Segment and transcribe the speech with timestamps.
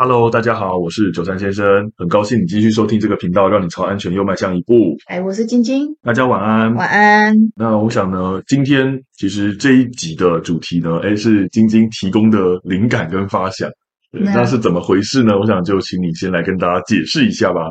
[0.00, 4.96] Hello，大家好，我是九三先生，很高兴你继续收听这个频道，让你朝安全又迈向一步。
[5.08, 7.34] 哎，我是晶晶，大家晚安，晚安。
[7.56, 13.68] 那我想呢，今天其实这一集的主题呢，哎，是晶晶提供的灵感跟发想，
[14.12, 15.36] 那是怎么回事呢？
[15.36, 17.62] 我想就请你先来跟大家解释一下吧。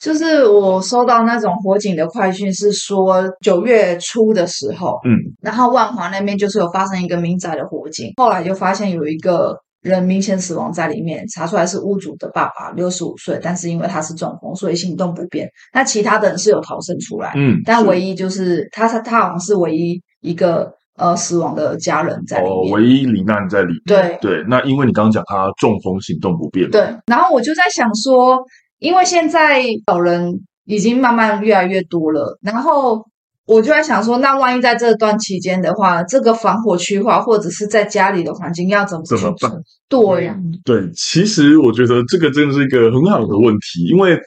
[0.00, 9.56] 就是我收到那种火警的快讯，是说九月初的时候，嗯，然后万华那边就是有发生一个民宅的火警，后来就发现有一个。
[9.86, 15.48] 人明显死亡在里面，查出来是屋主的爸爸，六十五岁，但是因为他是中风，所以行动不便。
[15.72, 23.82] 那其他的人是有逃生出来，嗯，但唯一就是他他他好像是唯一一个呃死亡的家人在里面，哦，唯一罹难在里面。
[23.86, 26.82] 对对，那因为你刚刚讲他中风行动不便，对。
[27.06, 28.38] 然后我就在想说，
[28.80, 30.32] 因为现在老人
[30.64, 33.04] 已经慢慢越来越多了，然后。
[33.46, 39.52] 我就在想说，那万一在这段期间的话，这个防火区划或者是在家里的环境要怎么怎么办？
[39.88, 44.18] 对呀，对，其实我觉得这个真的是一个很好的问题，因为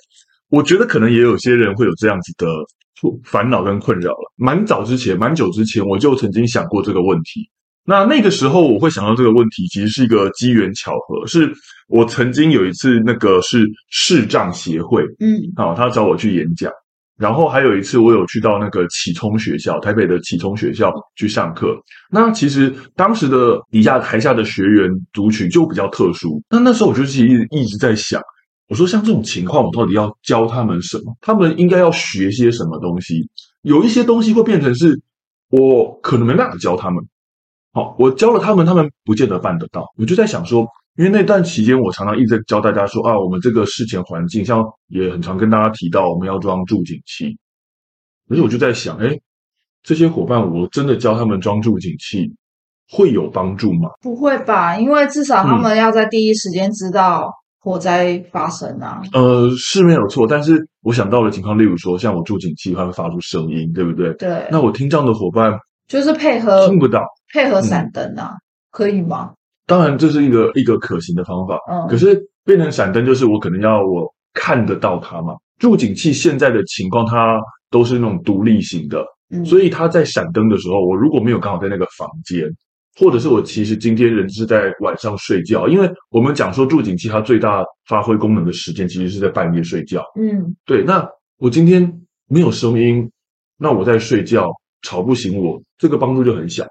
[0.50, 2.48] 我觉得可能也有些人会有这样子的
[3.26, 4.34] 烦恼跟困扰了。
[4.38, 7.50] 蛮早之前，蛮久之前，我就曾经想过这个问题。
[7.86, 11.52] 那那个时候我会想到这个问题，其实是一个机缘巧合，是
[11.88, 16.72] 我曾经有一次那个是视障协会，嗯，好，他找我去演讲。
[17.20, 21.76] 然后还有一次，我有去到那个启聪学校，台北的启聪学校去上课。
[22.10, 26.42] 那其实当时的底下台下的学员族群就比较特殊。
[26.50, 28.22] 那那时候我就其实一直在想，
[28.70, 31.14] 我说像这种情况，我到底要教他们什么？
[31.20, 33.30] 他们应该要学些什么东西？
[33.64, 34.98] 有一些东西会变成是
[35.50, 37.04] 我可能没办法教他们。
[37.74, 39.86] 好，我教了他们，他们不见得办得到。
[39.98, 40.66] 我就在想说。
[41.00, 47.38] 因为那段期间，我常常一直在教大家说啊，我们这个事前环境，像也很常跟大家提到，我们要装助警器。
[48.28, 49.18] 可是我就在想，哎，
[49.82, 52.30] 这些伙伴，我真的教他们装助警器，
[52.92, 53.92] 会有帮助吗？
[54.02, 59.02] 不会吧，因为至少他们要在第一时间知道火灾发生啊。
[59.14, 64.14] 嗯、呃，是没有错，但是我想到的情况，例如说，像我助警器，它会发出声音，对不对？
[64.16, 64.46] 对。
[64.52, 65.58] 那我听障的伙伴
[65.88, 69.32] 就是配合听不到，配合闪灯啊，嗯、可以吗？
[69.70, 71.60] 当然，这是一个一个可行的方法。
[71.72, 75.36] 嗯，可是变成闪灯，就是我可能要我看得到它嘛。
[75.60, 82.50] 助警器现在的情况，它都是那种独立型的，嗯，所以它在闪灯的时候，我如果没有刚好在那个房间，
[82.98, 90.04] 或者是我其实今天人是在晚上睡觉，因为我们讲说住警器它最大发挥功能的时间其实是在半夜睡觉。
[90.20, 90.84] 嗯，对。
[90.84, 93.08] 那我今天没有声音，
[93.58, 96.66] 那我在睡觉，吵不醒我，这个帮助就很小。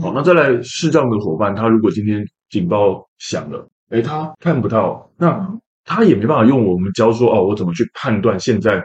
[0.00, 8.80] 好，那再来视障的伙伴，他如果今天警报响了，诶，他看不到，那他也没办法用我们教说哦，我怎么去判断现在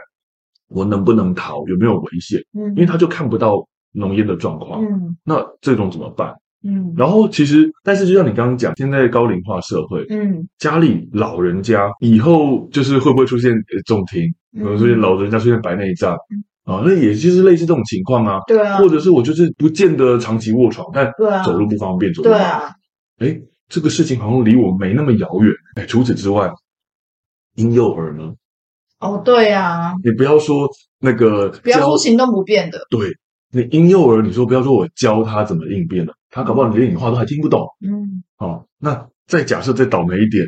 [0.68, 2.40] 我能不能逃，有没有危险？
[2.58, 4.82] 嗯，因为他就看不到浓烟的状况。
[4.82, 6.34] 嗯，那这种怎么办？
[6.64, 13.52] 嗯，然后其实，但是就像你刚刚讲，现在高龄化社会，嗯，家里老人家以后就是会不会出现
[13.86, 14.22] 重听，
[14.58, 16.14] 可能出现老人家出现白内障？
[16.14, 21.10] 嗯啊，那也就是类似这种情况啊，对啊，或者是我就是不见得长期卧床，但
[21.42, 22.60] 走路不方便，走路对啊，
[23.20, 25.52] 哎，这个事情好像离我没那么遥远。
[25.76, 26.50] 哎，除此之外，
[27.56, 28.34] 婴幼儿呢？
[29.00, 30.68] 哦，对啊，你不要说
[30.98, 33.10] 那个，不要说行动不便的，对，
[33.52, 37.66] 那婴幼儿，你说不要说我教他怎么应变了，他搞不好连你话都还听不懂。
[37.86, 40.44] 嗯，好，那再假设再倒霉一点，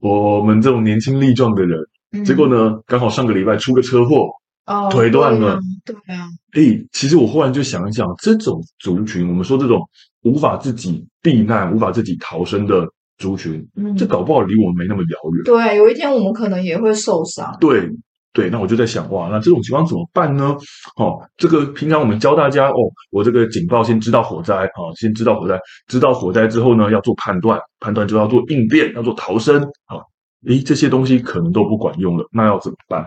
[0.00, 4.28] 我们这种年轻力壮的人，结果呢，刚好上个礼拜出个车祸。
[4.66, 6.26] 哦，腿断了，对啊。
[6.50, 9.80] 哎、欸，其实我忽然就想一想，这种族群，我们说这种
[10.26, 12.86] 无法自己避难、无法自己逃生的
[13.18, 15.44] 族群，嗯，这搞不好离我们没那么遥远。
[15.44, 17.56] 对，有一天我们可能也会受伤。
[17.60, 17.88] 对
[18.32, 20.54] 对，那我就在想，哇，那这种情况怎么办呢？
[20.96, 22.76] 哦，这个平常我们教大家，哦，
[23.10, 30.02] 我这个警报先知道火灾，啊、哦，先知道火灾，知道火灾之后呢，要做判断，判断就要做应变，要做逃生，啊、哦，
[30.48, 33.06] 诶，这些东西可能都不管用了，那要怎么办？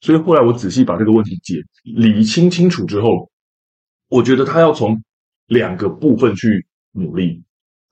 [0.00, 3.28] 所以后来我仔细把这个问题解理清清楚之后，
[4.08, 4.96] 我觉得他要从
[5.48, 7.42] 两个部分去努力。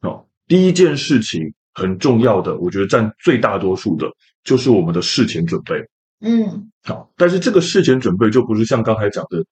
[0.02, 4.06] 哦，第一件事情很重要的，我觉得占最大多数的，
[4.44, 5.74] 就是我们的事前准备。
[6.20, 9.44] 嗯，好，但是这个事前准备就不是像刚才讲的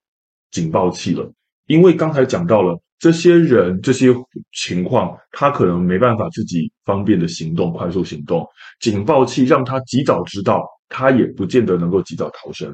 [0.51, 1.29] 警报器了，
[1.67, 4.07] 因为刚才讲到了这些人这些
[4.53, 8.47] 情况，他可能没办法自己方便的行动，快速行动，
[8.79, 10.63] 警报器让他及早知道。
[10.87, 12.69] 他也不见得能够及早逃生，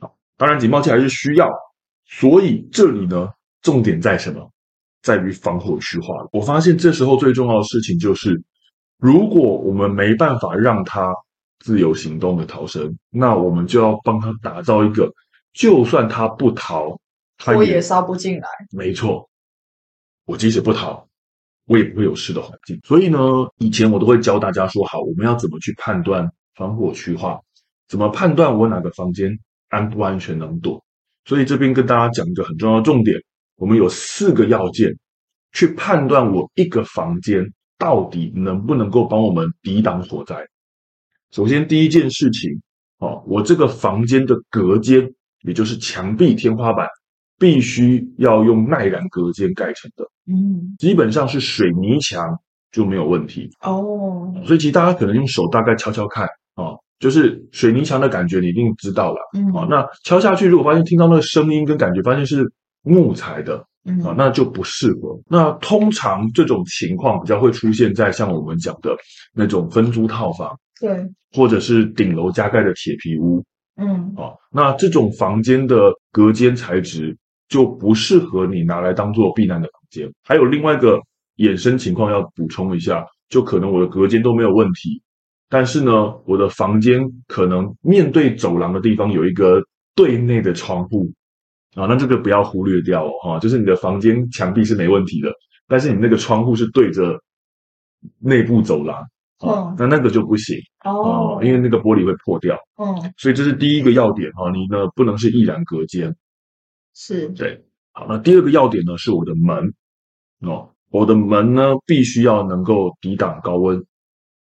[0.00, 1.48] 好，当然警报器还是需要，
[2.04, 3.26] 所以这里呢，
[3.62, 4.52] 重点在什么？
[5.02, 6.14] 在于防火区划。
[6.32, 8.42] 我发现这时候最重要的事情就是，
[8.98, 11.12] 如果我们没办法让它
[11.60, 15.12] 自由行动的逃生，那我们就要帮他打造一个，
[15.52, 16.98] 就算他不逃，
[17.36, 18.48] 他也火也烧不进来。
[18.70, 19.28] 没错，
[20.24, 21.06] 我即使不逃，
[21.66, 22.78] 我也不会有事的环境。
[22.84, 23.18] 所以呢，
[23.58, 27.40] 以前我都会教大家说，好，我们要怎么去判断防火区化？
[27.88, 29.36] 怎么判断我哪个房间
[29.68, 30.84] 安不安全能躲？
[31.24, 33.20] 所以这边跟大家讲一个很重要的重点，
[33.58, 34.90] 我们有四个要件
[35.52, 37.44] 去判断我一个房间
[37.76, 40.36] 到底能不能够帮我们抵挡火灾。
[41.32, 42.50] 首先，第一件事情，
[42.98, 45.06] 哦，我这个房间的隔间，
[45.42, 46.88] 也就是墙壁、天花板，
[47.38, 50.04] 必须要用耐燃隔间盖成的。
[50.26, 52.24] 嗯，基本上是水泥墙
[52.70, 53.50] 就没有问题。
[53.60, 56.78] 哦，所以其实大家可能用手大概敲敲看，哦。
[56.98, 59.18] 就是水泥墙的感觉，你一定知道了。
[59.38, 62.50] 嗯，好，那敲下去，如果发现听到那个声音跟感觉，发现是
[62.88, 65.20] 木材的，嗯，啊，那就不适合。
[65.28, 68.96] 那通常这种情况比较会出现在像我们讲的
[69.34, 73.44] 那种分租套房，对，或者是顶楼加盖的铁皮屋，
[73.76, 77.16] 嗯，啊，那这种房间的隔间材质
[77.48, 80.10] 就不适合你拿来当做避难的房间。
[80.24, 80.98] 还有另外一个
[81.36, 85.02] 衍生情况要补充一下，就可能我的隔间都没有问题。
[85.50, 89.62] 但是呢，我的房间可能面对走廊的地方有一个
[89.94, 91.10] 对内的窗户
[91.78, 95.30] 啊，那这个不要忽略掉哦，哈，就是你的房间墙壁是没问题的，
[95.68, 97.16] 但是你那个窗户是对着
[98.18, 99.00] 内部走廊，
[99.38, 106.14] 哦，那那个就不行哦，因为那个玻璃会破掉，哦，所以这是第一个要点哈，你呢不能是易燃隔间，
[106.94, 109.72] 是对，好，那第二个要点呢是我的门
[110.40, 113.84] 哦，我的门呢必须要能够抵挡高温。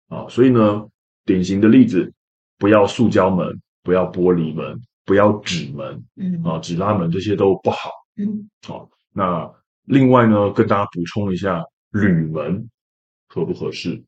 [0.08, 0.88] 啊，所以呢，
[1.24, 2.12] 典型的例子，
[2.58, 9.52] 不要塑胶门，不要玻璃门，不要纸门，嗯，啊，纸拉门这些都不好，嗯，好，啊，那
[9.86, 12.70] 另外呢，跟大家补充一下，铝门
[13.28, 14.00] 合不合适？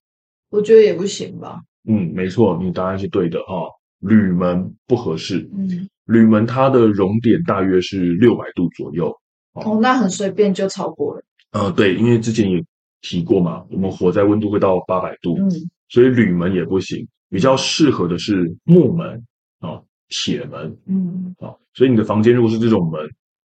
[0.52, 1.60] 我觉得也不行吧。
[1.90, 3.66] 嗯，没错，你答案是对的啊，
[4.02, 5.50] 铝门不合适。
[5.58, 9.12] 嗯，铝门它的熔点大约是六百度左右。
[9.54, 11.24] 哦，那很随便就超过了。
[11.54, 12.64] 呃，对，因为之前也
[13.02, 15.36] 提过嘛，我们火灾温度会到八百度。
[15.40, 15.50] 嗯。
[15.90, 19.26] 所以铝门也不行，比较适合的是木门
[19.62, 19.82] 啊、
[20.12, 23.02] 铁门，嗯啊，所以你的房间如果是这种门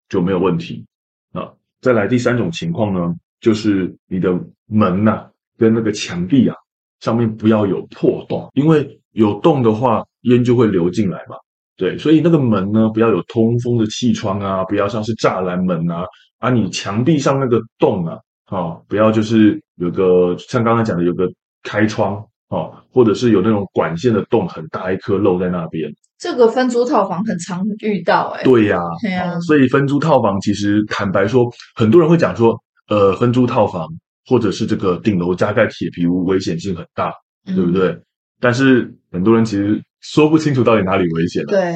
[0.08, 0.84] 就没有问题
[1.32, 1.52] 啊。
[1.80, 6.56] 再来第三种情况呢，就是你的门呐、啊、跟那个墙壁啊
[7.00, 11.36] 上面不要有破洞，因为有洞的话烟就会流进来嘛。
[11.76, 16.04] 对，所以那个门呢不要有通风的气窗啊，不要像是栅栏门啊，
[16.38, 21.30] 啊你墙壁上那个洞啊，啊不要就是有个像刚才讲的有个
[21.62, 22.26] 开窗。
[22.48, 25.90] 哦，或者是有那种管线的洞很大一颗漏在那边，
[26.24, 28.44] 这个分租套房很常遇到哎、欸。
[28.44, 31.44] 对呀、啊，对呀、啊，所以分租套房其实坦白说，
[31.74, 33.86] 很多人会讲说，呃，分租套房
[34.26, 37.12] 或者是这个顶楼加盖铁皮屋危险性很大，
[37.46, 37.94] 嗯、对不对？
[38.40, 41.50] 但是很多人其实说不清楚到底哪里危险、啊。
[41.50, 41.74] 对。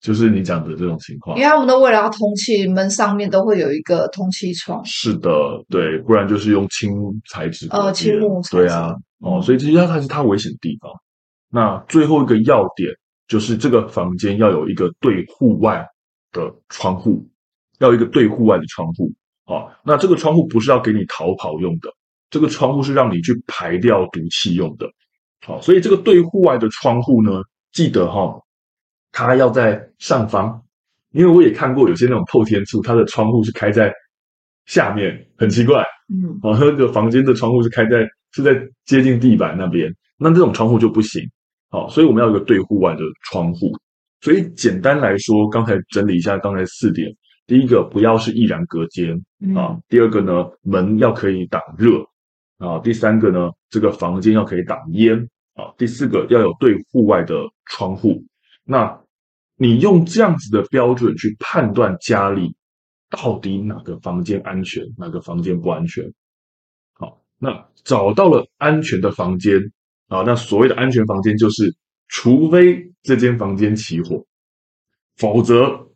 [0.00, 4.80] 就是你讲的这种情况，因为他们都为了要通气，门上面都会有一个通气窗。
[4.84, 5.28] 是的，
[5.68, 6.88] 对，不然就是用青
[7.32, 7.66] 材质。
[7.72, 8.56] 呃，青木材质。
[8.58, 10.88] 对啊，哦，所以这些它才是它危险的地方。
[11.50, 12.88] 那最后一个要点
[13.28, 15.86] 就是这个房间要有一个对户外
[16.32, 17.24] 的窗户，
[17.78, 19.12] 要有一个对户外的窗户。
[19.44, 21.88] 啊，那这个窗户不是要给你逃跑用的，
[22.28, 24.86] 这个窗户是让你去排掉毒气用的。
[25.46, 27.40] 好，所以这个对户外的窗户呢，
[27.72, 28.38] 记得哈。
[29.10, 30.62] 它要在上方，
[31.12, 33.90] 因为我也看过有些那种透天厝，它的窗户是开在
[34.66, 35.82] 下面，很奇怪。
[36.12, 38.54] 嗯，哦，那个房间的窗户是开在是在
[38.84, 41.22] 接近地板那边，那这种窗户就不行。
[41.70, 43.00] 好，所以我们要有一个对户外的
[43.30, 43.70] 窗户。
[44.20, 47.14] 所以简单来说，刚才整理一下刚才四点：
[47.46, 49.14] 第一个，不要是易燃隔间
[49.54, 52.00] 啊；第二个呢，门要可以挡热
[52.58, 55.16] 啊；第三个呢，这个房间要可以挡烟
[55.54, 57.34] 啊；第四个要有对户外的
[57.66, 58.24] 窗户。
[58.64, 59.00] 那
[59.56, 62.56] 你用这样子的标准去判断家里
[63.10, 66.04] 到底哪个房间安全，哪个房间不安全？
[66.94, 69.60] 好，那找到了安全的房间
[70.08, 71.74] 啊，那所谓的安全房间就是，
[72.08, 74.24] 除非这间房间起火，
[75.16, 75.88] 否则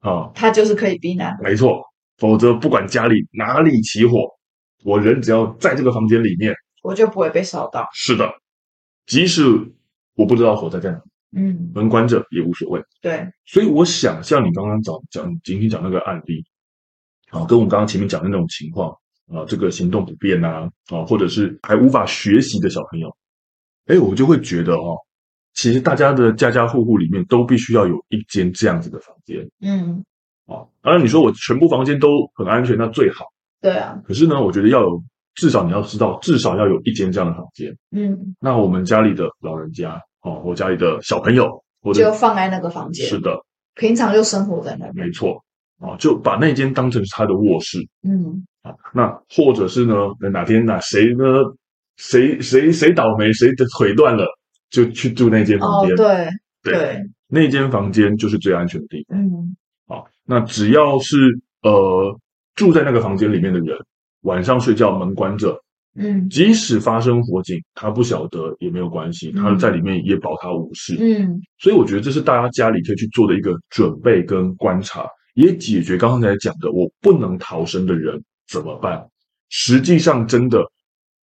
[0.00, 1.38] 啊，它就是可以避难。
[1.42, 1.82] 没错，
[2.18, 4.28] 否则不管家里哪里起火，
[4.84, 7.86] 我人只要在这个房间里面，我就不会被烧到。
[7.92, 8.28] 是的，
[9.06, 9.42] 即使
[10.14, 11.00] 我不知道火灾在哪。
[11.34, 12.82] 嗯，门关着也无所谓。
[13.00, 16.44] 对，所以我想像你刚刚讲讲，仅仅讲那个案例
[17.30, 18.90] 啊，跟我们刚刚前面讲的那种情况
[19.28, 23.16] 啊，这个行动不便啊，啊，或者是还无法学习的小朋友，
[23.86, 24.96] 哎，我就会觉得哦，
[25.54, 29.48] 其实大家的家家户户里面都必须要有一间这样子的房间。
[29.60, 30.04] 嗯，
[30.46, 33.24] 啊，当然你说我全部房间都很安全，那最好。
[33.60, 34.00] 对啊。
[34.06, 35.02] 可是呢，我觉得要有
[35.34, 37.76] 至少你要知道，至少要有一间这样的房间。
[37.90, 38.34] 嗯。
[38.40, 40.00] 那我们家里的老人家。
[40.22, 43.04] 哦，我家里的小朋友，我就放在那个房间。
[43.04, 43.36] 是的，
[43.74, 45.04] 平常就生活在那边。
[45.04, 45.42] 没错。
[45.80, 47.80] 啊，就把那间当成是他的卧室。
[48.04, 49.94] 嗯，啊，那或者是呢，
[50.30, 51.24] 哪天哪谁呢，
[52.02, 54.26] 谁谁谁倒霉，谁的腿断了，
[54.70, 55.94] 就去住那间房间。
[55.94, 56.28] 哦，对
[56.64, 59.16] 对，对那间房间就是最安全的地方。
[59.16, 59.56] 嗯，
[59.86, 61.16] 好，那只要是
[61.62, 62.18] 呃
[62.56, 63.78] 住在那个房间里面的人，
[64.22, 65.56] 晚上睡觉门关着。
[65.94, 70.96] 嗯，即使发生火警，他不晓得也没有关系，他在里面也保他无事。
[70.98, 79.06] 嗯，所以我觉得这是大家家里可以去做的一个准备跟观察，也解决刚才讲的我不能逃生的人怎么办？
[79.50, 80.64] 实际上真的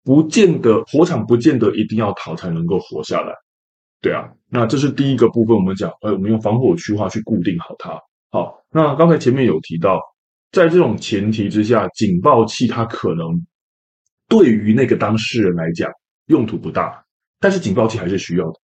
[0.05, 3.33] 不见得火场不见得一定要逃才能够活下来。
[4.01, 7.99] 对啊，那这是第一个部分，我们讲，哎，我们用防火区划去固定好它。
[8.31, 9.99] 好，那刚才前面有提到，
[10.53, 13.27] 在这种前提之下，警报器它可能。
[14.27, 15.91] 对于那个当事人来讲，
[16.27, 17.05] 用途不大，
[17.41, 18.59] 但是警报器还是需要的，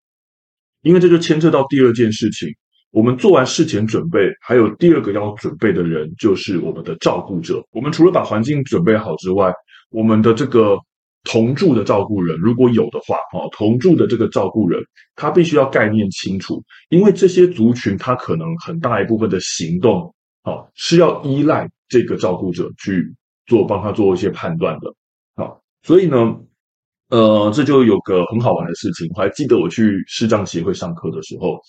[0.81, 2.49] 因为这就牵涉到第二件事情。
[2.89, 7.63] 我们做完事前准备，还有第二个要准备的人，就是我们的照顾者。
[7.71, 9.53] 我们除了把环境准备好之外，
[9.91, 10.75] 我们的这个
[11.23, 14.81] 同住的照顾人，如果有的话，哦，同住的这个照顾人，
[15.15, 20.13] 他必须要概念清楚，因为这些族群他可能很大一部分的行动，
[20.43, 23.13] 哦，是要依赖这个照顾者去
[23.45, 24.93] 做，帮他做一些判断的。
[25.35, 26.35] 好，所以呢，
[27.09, 29.07] 呃，这就有个很好玩的事情。
[29.15, 31.59] 我还记得我去视障协会上课的时候，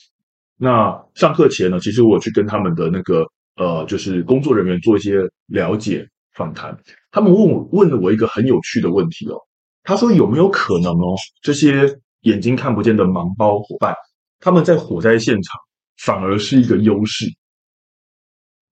[0.57, 5.19] 那上课前呢，其实我去跟他们的那个呃，就是工作人员做一些
[5.49, 6.77] 了解访谈。
[7.11, 9.37] 他们问我问了我一个很有趣的问题哦，
[9.83, 13.95] 他说有没有可能哦，这些眼睛看不见的盲胞伙伴，
[14.41, 15.61] 他们在火灾现场
[15.99, 17.27] 反而是一个优势，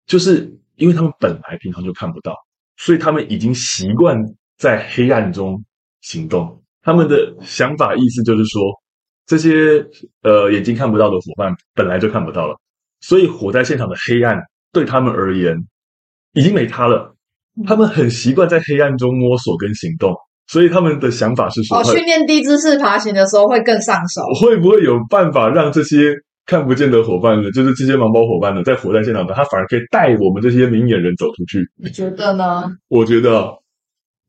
[0.06, 2.36] 就是因为他们本来平常就看不到，
[2.78, 4.18] 所以他们已经习惯。
[4.60, 5.64] 在黑暗中
[6.02, 8.62] 行动，他们的想法意思就是说，
[9.26, 9.88] 这些
[10.22, 12.60] 呃眼睛看不到的伙伴本来就看不到了，
[13.00, 14.38] 所以火灾现场的黑暗
[14.74, 15.56] 对他们而言
[16.34, 17.16] 已经没他了。
[17.66, 20.14] 他们很习惯在黑暗中摸索跟行动，
[20.48, 24.22] 所以他们的想法是说，哦，训练低姿势爬行的时候会更上手。
[24.42, 26.14] 会不会有办法让这些
[26.46, 31.60] 看不见的伙伴呢，就是这些盲包伙伴呢，在火灾现场呢，他反而可以带我们这些明眼人走出去？
[31.78, 32.64] 你觉得呢？
[32.88, 33.54] 我觉得。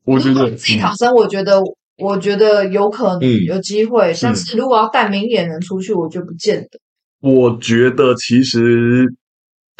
[0.03, 1.61] 我觉得自己逃生，我觉得，
[1.99, 4.11] 我觉得有可能有机会。
[4.19, 6.79] 但是如果要带明眼人出去，我就不见得。
[7.21, 9.05] 我觉得其实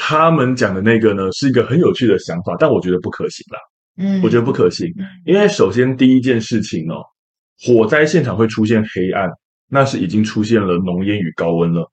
[0.03, 3.59] 他们讲的那个呢，是一个很有趣的想法，但我觉得不可行啦。
[3.97, 4.87] 嗯，我觉得不可行，
[5.25, 7.03] 因为首先第一件事情哦，
[7.63, 9.29] 火灾现场会出现黑暗，
[9.69, 11.87] 那是已经出现了浓烟与高温了。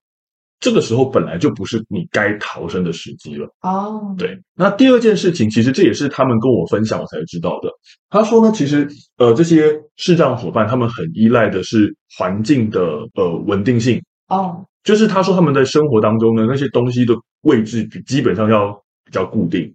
[0.59, 3.47] 这个时候本来就不是你该逃生的时机了。
[3.61, 4.37] 哦，对。
[4.57, 7.69] 那第二件事情，其实这也是他们跟我分享我才知道的。
[8.09, 8.89] 他说呢，其实
[9.19, 12.81] 呃，这些视障伙伴他们很依赖的是环境的
[13.15, 14.03] 呃稳定性。
[14.29, 18.73] 哦，就是他说他们在生活当中呢，那些东西的位置比基本上要
[19.05, 19.75] 比较固定。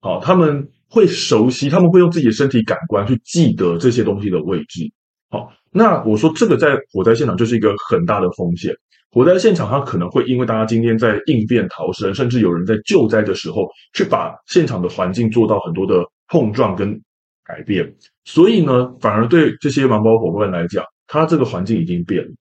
[0.00, 4.90] 好，他们会熟悉，他们会用自己的身体感官去记得这些东西的位置。
[5.30, 8.74] 好，那我说这个在火灾现场就是一个很大的风险。
[9.10, 17.00] 火灾现场，它可能会因为大家今天在应变逃生，甚至有人在救灾的时候，去把现场的环境做到很多的碰撞跟
[17.44, 17.94] 改变，
[18.24, 22.32] 所以呢，反而对这些盲包伙伴来讲，它这个环境已经变了，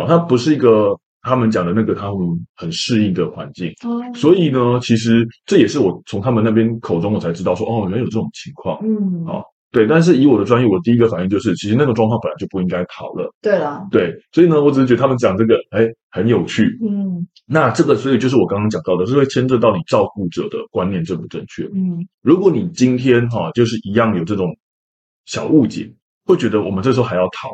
[0.00, 2.18] 哦，它不是一个他们讲的那个他们
[2.54, 3.72] 很适应的环境，
[4.14, 9.42] 所以呢，其实这也是我从他们那边口中我才知道说，哦，原来有这种情况，嗯，哦。
[9.72, 13.30] 对，但是以我的专业，我第一个反应就是，其实那个状况本来就不应该逃了。
[13.42, 16.64] 对了，对，所以呢，我只是觉得他们讲这个，哎，很有趣。
[16.80, 21.64] 嗯，那这个，所以就是我刚刚讲到的，是会牵涉到你照顾者的观念正不正确。
[21.74, 24.46] 嗯，如果你今天哈、啊，就是一样有这种
[25.26, 25.92] 小误解，
[26.24, 27.50] 会觉得我们这时候还要逃，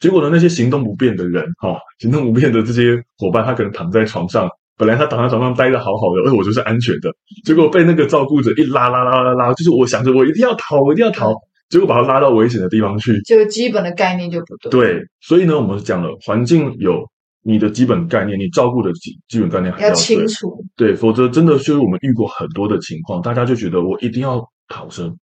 [0.00, 7.12] 结果呢，那些行动不便的人哈、啊，行动不便的这些伙伴，他可能躺在床上，本来他躺在床上待的好好的，哎，我就是安全的，
[7.44, 11.34] 结果被那个照顾者一拉拉拉拉拉，就是我想着我一定要逃，我一定要逃。
[11.68, 14.70] 结果把他拉到危险的地方去，这个基本的概念就不对。
[14.72, 17.08] 对，所以呢，我们讲了，环境有
[17.44, 20.64] 你的基本概念，你照顾的基基本概念还要，要清楚。
[20.74, 25.16] 对，否则真的就是我们遇过很多的情况，大家就觉得我一定要逃生，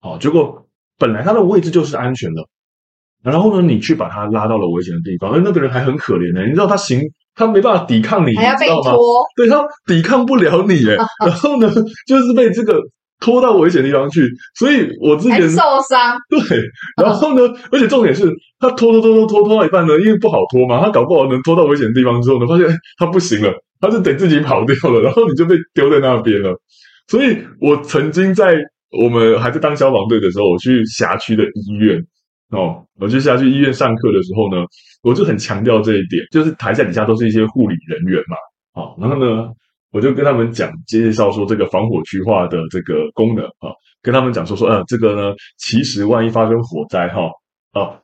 [0.00, 0.66] 好，结果
[0.98, 2.42] 本来他的位置就是安全的，
[3.22, 7.00] 然后呢，你去把他拉到了危险的地方，而那个人还很可怜呢，你知道他行，
[7.34, 10.96] 他没办法抵抗你，还要被拖，对，他抵抗不了你，哎，
[11.26, 11.72] 然后呢，
[12.06, 12.80] 就是被这个。
[13.18, 15.56] 拖到危险的地方去，所以我之前受
[15.88, 16.18] 伤。
[16.28, 16.60] 对，
[17.02, 26.54] 然后呢，哦、而且重点是他拖拖拖拖拖拖到一半呢，因为不好拖嘛，他搞不好能拖到危险的地方之后呢，发现哎，他不行了，他就得自己跑掉了，然后你就被丢在那边了。
[27.08, 28.58] 所以我曾经在
[29.02, 31.98] 我们还在当消防队的时候，我去辖区的医院
[32.50, 34.64] 哦，我去辖区医院上课的时候呢，
[35.02, 38.36] 我就很强调这一点，就是台下底下都是一些护理人员嘛，
[38.74, 39.50] 好、哦，然后呢。
[39.92, 43.72] 我就跟他们讲介绍说这个防火区化的这个功能啊，
[44.02, 47.30] 跟他们讲说说，呃，这个呢，其实万一发生火灾哈，
[47.72, 47.96] 啊，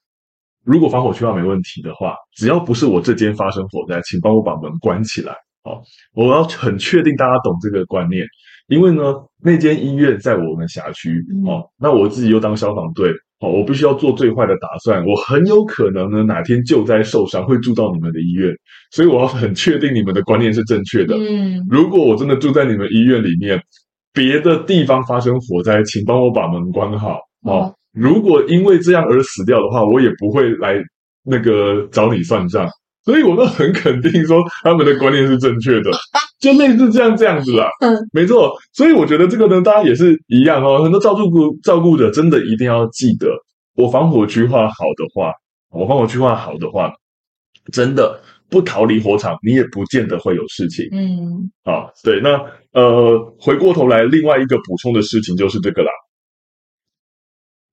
[0.65, 5.35] 如果防火区化没问题的话，只要不是我这间发生火灾，请帮我把门关起来。
[5.65, 5.83] 好，
[6.15, 8.25] 我要很确定大家懂这个观念，
[8.69, 9.03] 因为呢，
[9.43, 13.13] 那间医院在我们辖区哦，那我自己又当消防队。
[13.43, 15.05] 哦，我必须要做最坏的打算。
[15.05, 18.55] 我很有可能呢，哪天救灾受伤会住到你们的医院，
[18.93, 21.17] 所以我要很确定你们的观念是正确的。
[21.17, 23.61] 嗯，如果我真的住在你们医院里面，
[24.13, 27.19] 别的地方发生火灾，请帮我把门关好。
[27.43, 30.81] 哦，如果因为这样而死掉的话，我也不会来
[31.25, 32.69] 那个找你算账。
[33.05, 35.91] 所以我都很肯定说他们的观念是正确的，
[36.41, 37.69] 就类似这样这样子啦。
[37.81, 38.53] 嗯，没错。
[38.73, 40.83] 所以我觉得这个呢，大家也是一样哦。
[40.83, 43.29] 很多照顾照顾者真的一定要记得，
[43.75, 45.33] 我防火区划好的话，
[45.71, 46.93] 我防火区划好的话，
[47.73, 50.87] 真的不逃离火场，你也不见得会有事情。
[50.93, 52.21] 嗯，啊，对。
[52.21, 52.41] 那
[52.73, 55.91] 呃，回过头来，另外一个补充的事情就是这个啦。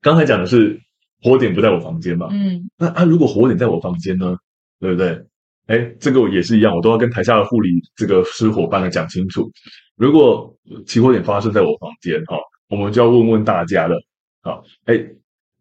[0.01, 0.79] 刚才讲的是
[1.21, 2.27] 火点不在我房间嘛？
[2.31, 4.35] 嗯，那啊，如果火点在我房间呢？
[4.79, 5.21] 对不对？
[5.67, 9.47] 哎，这个也是一样，我都要跟台下的护理这个师伙伴来讲清楚。
[9.95, 10.51] 如果
[10.87, 12.37] 起火点发生在我房间，哈，
[12.69, 13.95] 我们就要问问大家了。
[14.41, 14.99] 好，哎，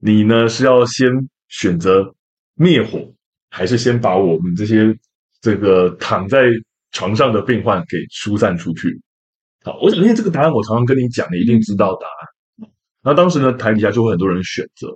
[0.01, 1.11] 你呢是要先
[1.49, 2.15] 选择
[2.55, 3.13] 灭火，
[3.51, 4.97] 还是先把我们这些
[5.43, 6.47] 这个躺在
[6.93, 8.99] 床上的病患给疏散出去？
[9.63, 12.71] 好，我想因为这个答案我常常跟你讲，你一定知道答案。
[13.03, 14.89] 那当时呢，台底下就会很多人选择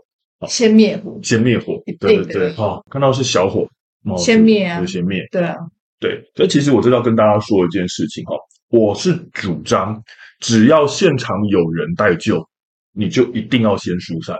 [0.49, 3.69] 先灭火，先灭火，对对对，好，看到是小火。
[4.16, 4.85] 先灭啊！
[4.87, 5.21] 先灭。
[5.30, 5.56] 对啊，
[6.00, 6.23] 对。
[6.35, 8.35] 所以其实我知道跟大家说一件事情哈，
[8.71, 10.02] 我是主张，
[10.40, 12.44] 只要现场有人待救，
[12.92, 14.37] 你就一定要先疏散，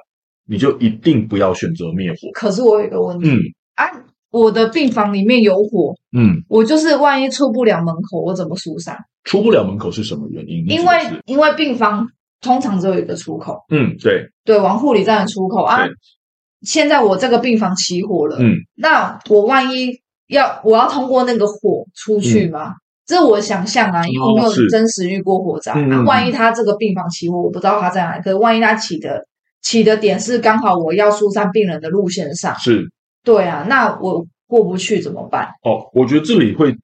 [0.47, 2.17] 你就一定不要选择灭火。
[2.35, 3.39] 可是我有一个问题，嗯，
[3.77, 3.85] 啊，
[4.31, 8.97] 我的病房里面有火，嗯，我就是万一出不了门口，我怎么疏散？
[9.25, 10.67] 出不了门口是什么原因？
[10.67, 10.95] 因为
[11.27, 12.09] 因为病房
[12.41, 15.87] 通常只有一个出口，嗯，对，对，往护理站的出口啊。
[16.63, 22.71] 现在我这个病房起火了，嗯，那我万一要我要通过那个火出去吗？
[22.71, 25.75] 嗯、这我想象啊，因为我没有真实遇过火灾。
[25.75, 28.23] 那、嗯、万一他这个病房起火，我不知道他在哪里。
[28.23, 29.27] 可是万一他起的
[29.61, 32.91] 起的点是刚好我要疏散病人的路线上，是，
[33.25, 35.49] 对啊，那我过不去怎么办？
[35.65, 36.75] 哦，我觉得这里会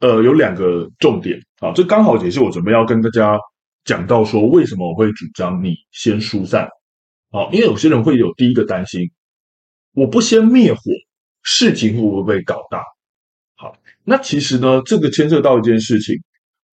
[0.00, 3.38] 呃有两个重点啊，这刚好也是我准备要跟大家
[3.84, 6.68] 讲到说，为什么我会主张你先疏散。
[7.34, 9.10] 好，因为有些人会有第一个担心，
[9.92, 10.80] 我不先灭火，
[11.42, 12.80] 事情会不会被搞大？
[13.56, 16.14] 好，那其实呢，这个牵涉到一件事情，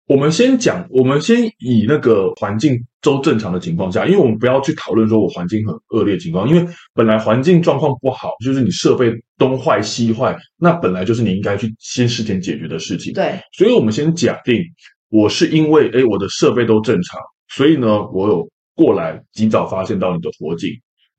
[0.07, 13.11] 我们先讲，我们先以那个环境都正常的情况下，因为我们不要去讨论说我环境很恶劣的情况，因为本来环境状况不好，就是你设备东坏西坏，那本来就是你应该去先事前解决的事情。
[13.11, 14.63] 对，所以我们先假定
[15.09, 18.49] 我是因为诶我的设备都正常，所以呢，我有。
[18.75, 20.69] 过来及早发现到你的火警。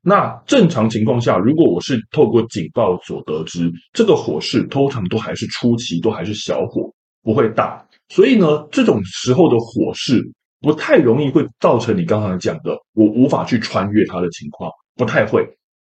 [0.01, 6.89] 那正常情况下，如果我是透过警报所得知，这个火势通常都还是初期，都还是小火，
[7.23, 7.85] 不会大。
[8.09, 10.21] 所以呢，这种时候的火势
[10.61, 15.45] 不太容易会造成你刚才讲的我无法去穿越它的情况，不太会。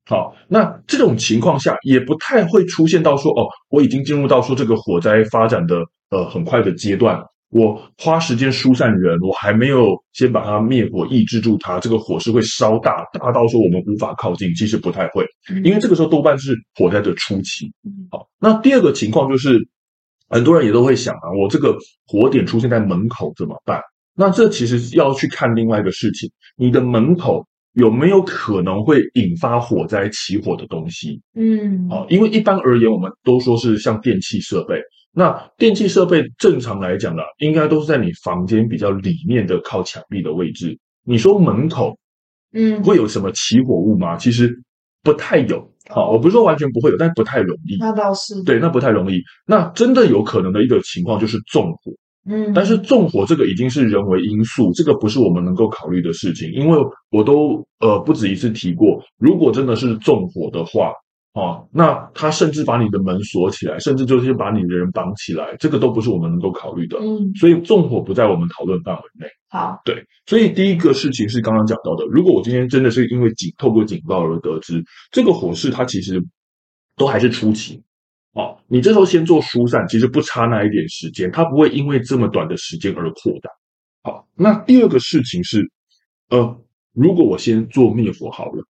[0.06, 7.20] 好，那这种情况下也不太会出现到说哦，我已经进入到说这个火灾发展的呃很快的阶段。
[7.54, 14.52] 我花时间疏散人，我还没有先把它灭火抑制住它，这个火势会烧大，大到说我们无法靠近。
[14.56, 15.24] 其实不太会，
[15.64, 17.72] 因为这个时候多半是火灾的初期。
[18.10, 19.60] 好，那第二个情况就是，
[20.30, 23.80] 很多人也都会想啊，我这个火点出现在门口怎么办？
[24.16, 31.22] 那这其实要去看另外一个事情，你的门口有没有可能会引发火灾起火的东西？
[31.36, 34.82] 嗯，好，因为一般而言，我们都说是像电器设备。
[35.16, 40.76] 那电器设备正常来讲呢，应该都是在你房间比较里面的靠墙壁的位置。
[41.06, 41.96] 你说门口，
[42.54, 44.18] 嗯，会有什么起火物吗？
[44.18, 44.52] 其实
[45.04, 45.72] 不太有。
[45.90, 47.78] 好，我不是说完全不会有，但不太容易。
[47.78, 48.42] 那倒是。
[48.44, 49.22] 对，那不太容易。
[49.46, 51.92] 那真的有可能的一个情况就是纵火。
[52.28, 56.52] 嗯，但是纵火这个已经是人为因素，这个不是我们能够考虑的事情。
[56.54, 56.80] 因为
[57.12, 60.92] 我都呃不止一次提过，如果真的是纵火的话。
[61.34, 67.00] 哦，那他甚至把你的门锁起来，甚至就是把你的人绑起来，这个都不是我们能够考虑的。
[67.00, 69.26] 嗯，所以纵火不在我们讨论范围内。
[69.50, 76.24] 好，对，所以第一个事情是刚刚讲到的，如果我今天真的是因为警透过警报而得知这个火势，它其实
[76.96, 77.82] 都还是初期。
[78.34, 83.50] 哦，你这时候先做疏散，其实不差那一点时间，它不会因为这么短的时间而扩大。
[84.04, 85.68] 好，那第二个事情是，
[86.30, 86.62] 呃，
[86.94, 88.64] 如果我先做灭火好了。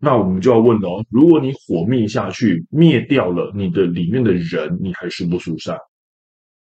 [0.00, 5.76] 那我们就要问了哦，如果你火灭下去，灭掉了你的里面的人，你还疏不疏散？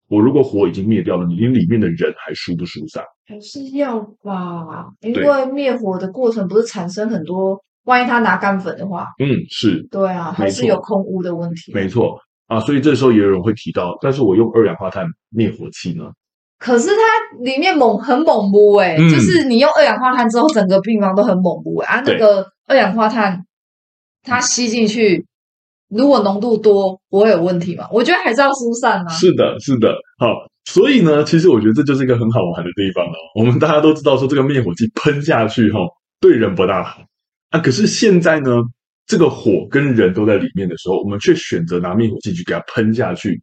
[0.09, 3.03] 我如果火已经灭掉了，你里面的人还疏不疏散？
[3.25, 11.71] 还是要吧，因为灭火的过程不是产生很多，万一他拿干粉的话，嗯，是对啊，还是有空污的问题。
[11.73, 16.11] 没错啊，所以这时候也有人会提到，但是我用二氧化碳灭火器呢？
[16.63, 23.45] 可是它里面猛很猛不哎，嗯、就是你用二氧化碳之后，整个病房都很猛不啊，那个二氧化碳
[24.23, 25.25] 它吸进去。
[25.89, 27.85] 如果浓度多，不会有问题吗？
[27.91, 29.09] 我觉得还是要疏散啊。
[29.09, 30.27] 是的，是的，好，
[30.63, 33.15] 所以呢，其实我觉得这就是一个很好玩的地方哦。
[33.37, 35.79] 我们大家都知道说，这个灭火器喷下去哈，
[36.21, 37.01] 对人不大好
[37.49, 37.59] 啊。
[37.59, 38.51] 可是现在呢，
[39.05, 43.41] 这个火跟人都在里面的时候，我们却选择拿灭火器去给它喷下去，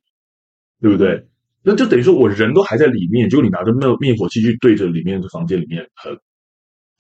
[0.81, 1.23] 对不对？
[1.63, 6.15] 那就等于说我人都还在里面，结果你拿着灭灭火器去对着里面的房间里面喷。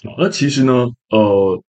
[0.04, 1.62] 好，那其实呢，呃。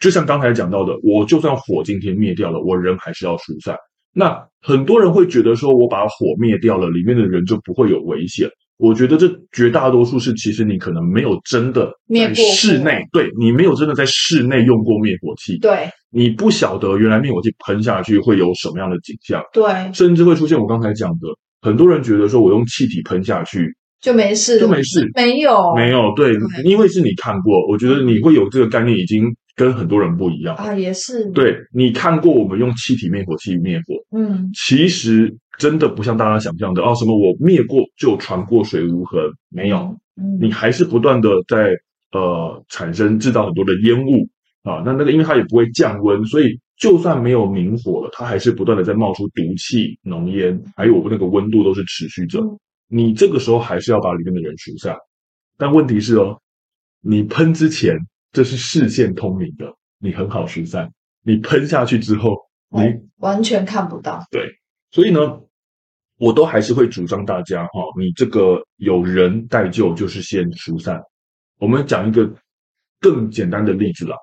[0.00, 3.76] 就像刚才讲到的，我就算火今天灭掉了，我人还是要疏散。
[4.12, 8.48] 那很多人会觉得说，我把火灭掉了，里面的人就不会有危险。
[8.76, 21.26] 我觉得这绝大多数是，其实你可能没有真的在室内，对，你没有真的在室内用过灭火器，对，你不晓得原来灭火器喷下去会有什么样的景象，对，甚至会出现我刚才讲的，
[21.60, 29.34] 很多人觉得说我用气体喷下去就没事，就没事，没有，没有，对，对，因为是你看过，我觉得你会有这个概念已经。
[29.58, 31.28] 跟很多人不一样啊，也是。
[31.32, 39.78] 对，你看过我们用气体灭火器灭火，嗯，其实真的不像大家想象的哦，什么我灭过就传过水无痕，没有，
[40.16, 41.72] 嗯，你还是不断的在
[42.12, 44.28] 呃产生制造很多的烟雾
[44.62, 52.40] 啊，那那个因为它也不会降温，所以就算没有明火了，它还是不断的在冒出毒气、浓烟，还有那个温度都是持续着。
[52.40, 54.96] 嗯，你这个时候还是要把里面的人疏散，
[55.56, 56.40] 但问题是哦，
[57.00, 57.98] 你喷之前。
[58.30, 60.92] 这是视线通明的，你很好疏散。
[61.22, 62.36] 你喷下去之后，
[62.68, 62.82] 你
[63.16, 64.22] 完全看不到。
[64.30, 64.46] 对，
[64.90, 65.40] 所以呢，
[66.18, 71.00] 我都还是会主张大家哈，你这个有人待救，就是先疏散。
[71.58, 72.30] 我们讲一个
[73.00, 74.14] 更简单的例子啦，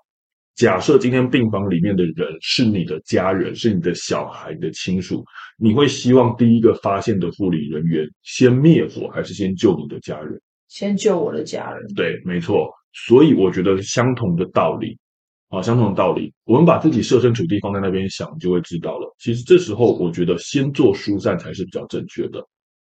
[0.55, 5.21] 假设今天病房里面的人是你的家人，是你的小孩的亲属，
[5.57, 10.41] 你会希望第一个发现的护理人员先灭火，还是先救你的家人？
[10.69, 11.93] 先救我的家人。
[11.93, 12.69] 对，没错。
[12.93, 14.97] 所以我觉得相同的道理，
[15.49, 19.13] 啊，相同的道理，我们把自己设身处地放在那边想，就会知道了。
[19.19, 22.41] 其实这时候，我觉得先做疏散才是比较正确的。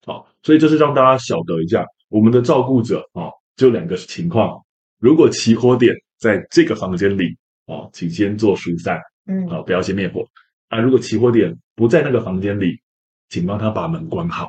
[0.07, 4.59] 好，所以这是让大家晓得一下，我们的照顾者啊，就两个情况：
[4.98, 7.37] 如果起火点在这个房间里
[7.68, 10.24] 啊，请先做疏散，嗯，啊，不要先灭火。
[10.68, 12.81] 啊，如果起火点不在那个房间里，
[13.28, 14.48] 请帮他把门关好，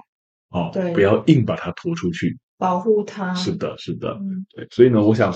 [0.50, 2.38] 啊，对，不要硬把他拖出去。
[2.58, 5.34] 保护他，是的，是的，嗯，对，所以呢，我想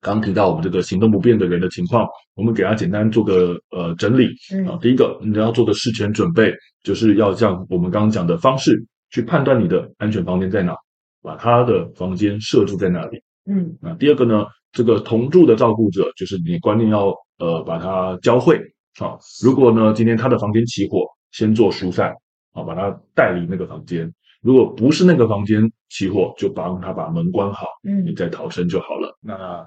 [0.00, 4.28] 刚提到我们这个行动不便的人的情况，我们给他简单做个呃整理
[4.68, 4.76] 啊。
[4.82, 10.74] 第一个，你要做的事前准备，就是要像我们刚刚讲的方式去判断你的安全房间在哪，
[11.22, 13.22] 把他的房间设置在哪里。
[13.46, 18.56] 嗯，那第二个呢，这个同住的照顾者，就是你观念要呃把他教会
[18.98, 19.16] 啊。
[19.42, 22.12] 如果呢今天他的房间起火，先做疏散
[22.52, 24.12] 啊，把他带离那个房间。
[24.42, 29.16] 如果不是那个房间起火，就帮他把门关好，嗯，你再逃生就好了。
[29.22, 29.66] 那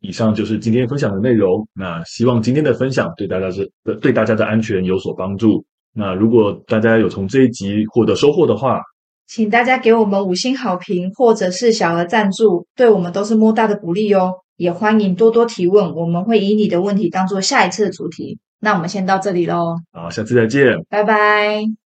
[0.00, 1.66] 以上就是今天分享的内容。
[1.74, 3.70] 那希望今天的分享对大家是
[4.02, 5.64] 对大家的安全有所帮助。
[5.94, 8.80] 那如果大家有从这一集获得收获的话，
[9.26, 14.32] 请大家给我们五星好评，或者是小额赞助，对我们都是莫大的鼓励哦。
[14.56, 18.38] 也欢迎多多提问，我们会以你的问题当做下一次的主题。
[18.60, 21.83] 那我们先到这里喽，好，下次再见，拜拜。